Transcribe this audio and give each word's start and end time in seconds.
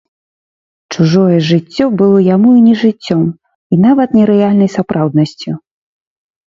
Чужое 0.95 1.35
жыццё 1.49 1.85
было 2.01 2.17
яму 2.35 2.49
і 2.61 2.65
не 2.71 2.73
жыццём, 2.85 3.21
і 3.73 3.83
нават 3.87 4.09
не 4.21 4.29
рэальнай 4.35 4.69
сапраўднасцю. 4.79 5.51